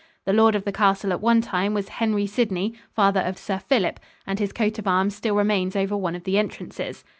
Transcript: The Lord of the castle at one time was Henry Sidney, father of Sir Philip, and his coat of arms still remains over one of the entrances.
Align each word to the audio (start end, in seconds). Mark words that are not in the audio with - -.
The 0.25 0.33
Lord 0.33 0.55
of 0.55 0.65
the 0.65 0.71
castle 0.71 1.11
at 1.11 1.21
one 1.21 1.41
time 1.41 1.75
was 1.75 1.89
Henry 1.89 2.25
Sidney, 2.25 2.73
father 2.91 3.19
of 3.21 3.37
Sir 3.37 3.59
Philip, 3.59 3.99
and 4.25 4.39
his 4.39 4.51
coat 4.51 4.79
of 4.79 4.87
arms 4.87 5.15
still 5.15 5.35
remains 5.35 5.75
over 5.75 5.95
one 5.95 6.15
of 6.15 6.23
the 6.23 6.39
entrances. 6.39 7.03